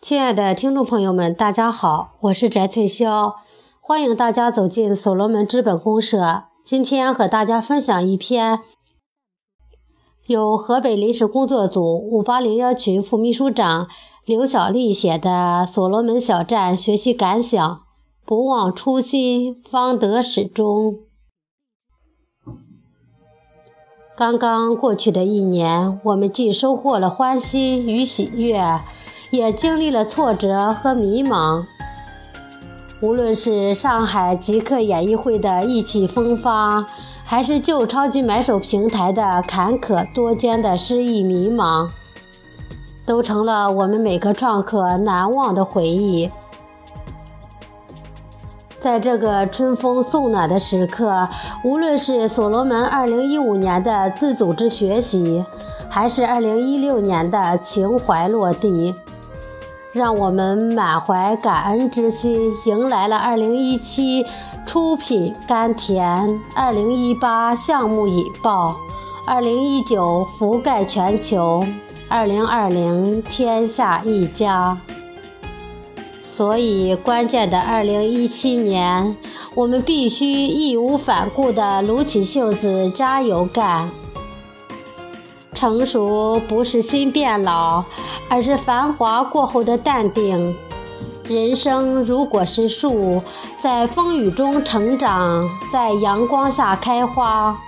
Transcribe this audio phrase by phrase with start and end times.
[0.00, 3.34] 亲爱的听众朋友们，大家好，我是翟翠霄，
[3.80, 6.44] 欢迎大家走进所罗门资本公社。
[6.64, 8.60] 今天和大家分享一篇
[10.26, 13.88] 由河北临时工作组五八零幺群副秘书长
[14.24, 15.30] 刘小丽写的
[15.66, 17.60] 《所罗门小站学习感想》，
[18.24, 21.00] 不忘初心，方得始终。
[24.16, 28.62] 刚刚过去的一年，我们既收获了欢欣与喜悦。
[29.30, 31.64] 也经历了挫折和迷茫。
[33.00, 36.84] 无论是上海极客演艺会的意气风发，
[37.24, 41.88] 还是旧超级买手平台的坎坷多艰的失意迷茫，
[43.06, 46.30] 都成了我们每个创客难忘的回忆。
[48.80, 51.28] 在这个春风送暖的时刻，
[51.64, 55.44] 无论是所罗门2015年的自组织学习，
[55.88, 58.94] 还是2016年的情怀落地。
[59.92, 64.26] 让我们满怀感恩之心，迎来了2017
[64.66, 68.76] 出品甘甜，2018项目引爆
[69.26, 71.64] ，2019覆盖全球
[72.10, 74.76] ，2020天下一家。
[76.22, 79.16] 所以，关键的2017年，
[79.54, 83.90] 我们必须义无反顾地撸起袖子加油干。
[85.58, 87.82] 成熟不是心变老，
[88.28, 90.54] 而是繁华过后的淡定。
[91.24, 93.20] 人生如果是树，
[93.60, 97.58] 在风雨中成长，在阳光下开花，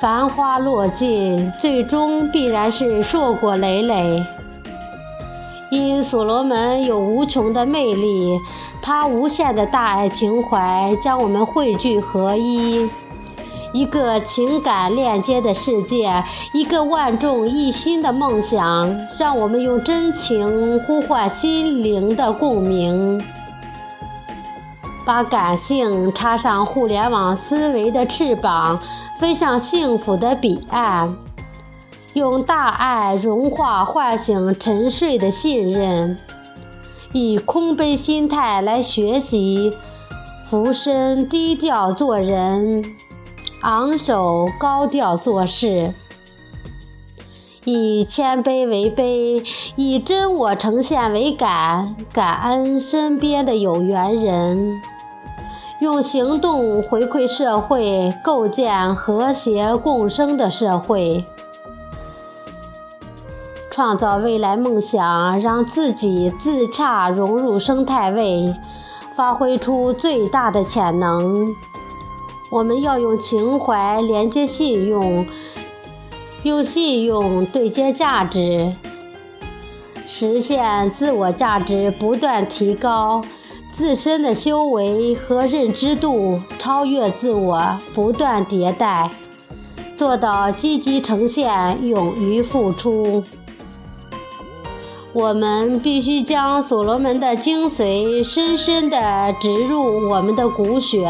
[0.00, 4.20] 繁花落尽，最终必然是硕果累累。
[5.70, 8.36] 因所罗门有无穷的魅力，
[8.82, 12.90] 他无限的大爱情怀将我们汇聚合一。
[13.72, 23.22] 一个情感链接的世界，一个万众一心的梦想，让我们用真情呼唤心灵的共鸣，
[25.04, 28.80] 把感性插上互联网思维的翅膀，
[29.20, 31.14] 飞向幸福的彼岸，
[32.14, 36.16] 用大爱融化唤醒沉睡的信任，
[37.12, 39.74] 以空杯心态来学习，
[40.46, 42.82] 俯身低调做人。
[43.62, 45.92] 昂首高调做事，
[47.64, 54.80] 以谦卑为卑，以真我呈现为感，感恩身边的有缘人，
[55.80, 61.24] 用行动回馈社会，构建和谐共生的社会，
[63.72, 68.54] 创造未来梦想，让自己自洽融入生态位，
[69.16, 71.52] 发挥出最大的潜能。
[72.50, 75.26] 我们要用情怀连接信用，
[76.44, 78.74] 用信用对接价值，
[80.06, 83.22] 实现自我价值不断提高，
[83.70, 89.10] 自身的修为和认知度超越自我，不断迭代，
[89.94, 93.22] 做到积极呈现，勇于付出。
[95.12, 101.06] 我们必须将所罗门的精髓深深地植入我们的骨血。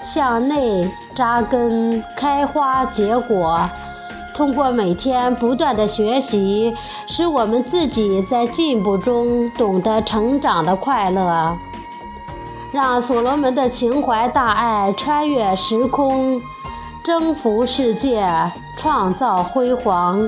[0.00, 3.68] 向内扎根、开花结果，
[4.34, 6.74] 通过每天不断的学习，
[7.06, 11.56] 使我们自己在进步中懂得成长的快乐。
[12.70, 16.40] 让所罗门的情怀大爱穿越时空，
[17.02, 18.30] 征服世界，
[18.76, 20.20] 创造辉煌。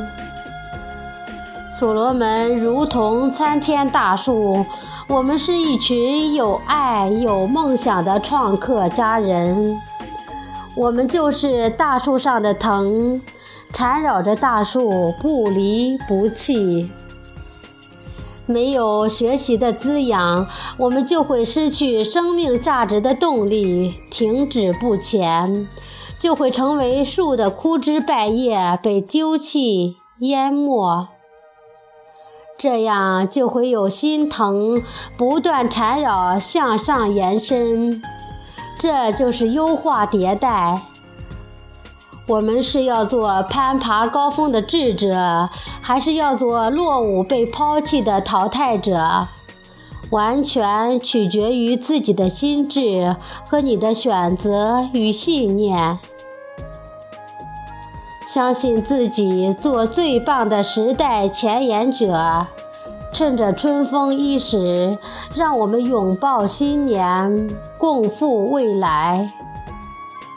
[1.71, 4.67] 所罗门如同参天大树。
[5.09, 9.77] 我们是一群有爱、有梦想的创客家人。
[10.77, 13.21] 我们就是大树上的藤，
[13.73, 16.91] 缠绕着大树不离不弃。
[18.47, 25.69] 没有学习的滋养，我们就会失去生命价值的动力，停止不前，
[26.19, 31.09] 就会成为树的枯枝败叶，被丢弃淹没。
[32.61, 34.83] 这样就会有心疼
[35.17, 38.03] 不断缠绕向上延伸，
[38.79, 40.83] 这就是优化迭代。
[42.27, 45.49] 我们是要做攀爬高峰的智者，
[45.81, 49.27] 还是要做落伍被抛弃的淘汰者？
[50.11, 53.17] 完全取决于自己的心智
[53.49, 55.99] 和你的选择与信念。
[58.33, 62.47] 相信自己，做最棒的时代前沿者。
[63.13, 64.97] 趁着春风伊始，
[65.35, 69.33] 让我们拥抱新年，共赴未来。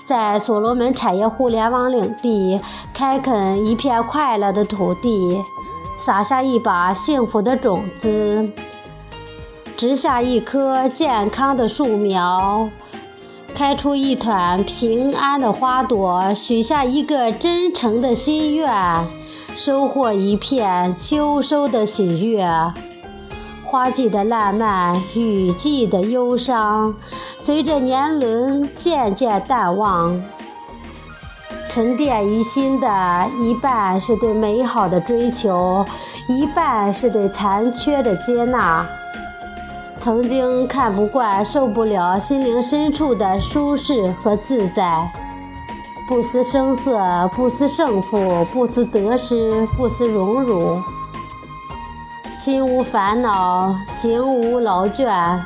[0.08, 2.60] 在所罗门产业互联网领地，
[2.96, 5.40] 开垦一片快乐的土地，
[6.00, 8.50] 撒下一把幸福的种子，
[9.78, 12.68] 植下一棵健康的树苗，
[13.56, 18.72] 开出一团平安的花朵，许下一个真诚的心愿，
[19.56, 22.46] 收获一片秋收的喜悦。
[23.64, 26.96] 花季的烂漫，雨季的忧伤，
[27.38, 30.22] 随着年轮渐渐淡忘。
[31.70, 35.86] 沉淀于心的一半是对美好的追求，
[36.28, 38.86] 一半是对残缺的接纳。
[40.04, 45.10] 曾经看不惯、受不了心灵深处的舒适和自在，
[46.10, 50.78] 不思声色，不思胜负，不思得失，不思荣辱。
[52.30, 55.40] 心无烦恼，行无劳倦，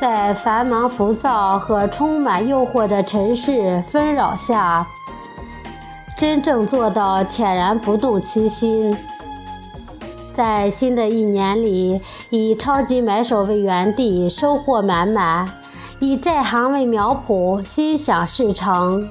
[0.00, 4.86] 在繁忙浮躁和充满诱惑的尘世纷扰下。
[6.16, 8.96] 真正做到恬然不动其心，
[10.40, 12.00] 在新的一年里，
[12.30, 15.46] 以超级买手为园地，收获满满；
[15.98, 19.02] 以债行为苗圃，心想事成；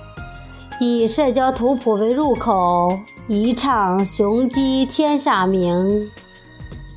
[0.79, 2.97] 以社交图谱为入口，
[3.27, 6.09] 一唱雄鸡天下名。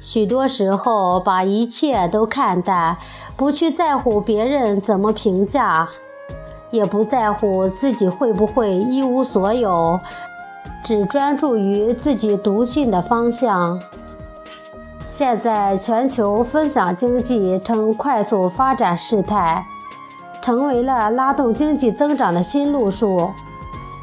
[0.00, 2.96] 许多时候，把一切都看淡，
[3.36, 5.90] 不去在乎别人怎么评价。
[6.70, 10.00] 也不在乎自己会不会一无所有，
[10.82, 13.78] 只专注于自己笃信的方向。
[15.14, 19.62] 现在，全球分享经济呈快速发展势态，
[20.40, 23.30] 成为了拉动经济增长的新路数。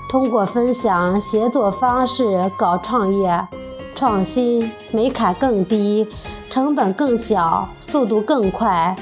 [0.07, 3.47] 通过分享协作方式搞创业、
[3.95, 6.07] 创新，门槛更低，
[6.47, 8.95] 成本更小，速度更快。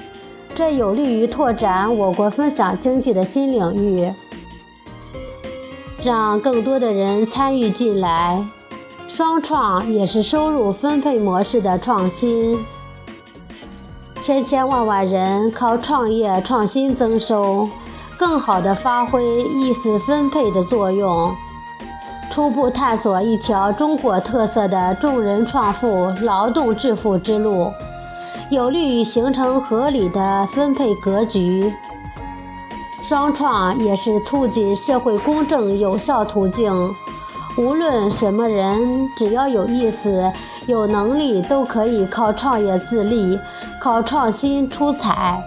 [0.56, 4.10] 这有利于拓展我国分享经济的新领域，
[6.06, 8.48] 让更多的人参与进来。
[9.08, 12.60] 双创也是收入分配模式的创新，
[14.22, 17.68] 千千万万人靠创业创新增收，
[18.18, 21.34] 更好地发挥意思分配的作用，
[22.30, 27.72] 初步探索一条中国特色的众人创富、劳动致富之路。
[28.50, 31.74] 有利于形成合理的分配格局，
[33.02, 36.94] 双创也是促进社会公正有效途径。
[37.58, 40.32] 无论什么人，只要有意思、
[40.68, 43.40] 有能力，都可以靠创业自立，
[43.82, 45.44] 靠创新出彩，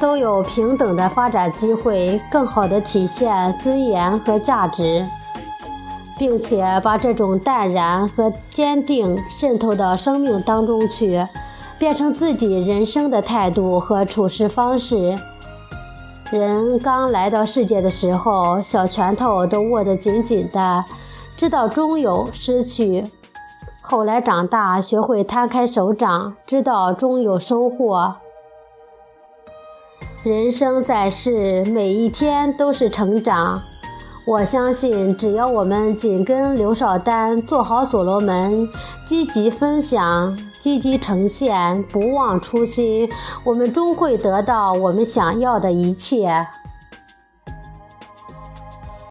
[0.00, 5.06] 都有平等的发展机会，更好的体现尊严和价值。
[6.18, 11.24] 并且把这种淡然和坚定渗透到生命当中去，
[11.78, 15.16] 变成自己人生的态度和处事方式。
[16.30, 20.84] 人刚来到世界的时候，小拳头都握得紧紧的，
[21.38, 23.06] 知道终有失去；
[23.80, 28.14] 后来长大，学会摊开手掌，知道终有收获。
[30.22, 33.62] 人生在世，每一天都是成长。
[34.26, 38.68] 我相信，只要我们紧跟刘少丹，做好所罗门，
[39.06, 43.08] 积极分享，积极呈现，不忘初心，
[43.44, 46.46] 我们终会得到我们想要的一切。